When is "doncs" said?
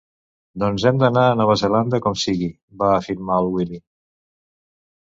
0.63-0.85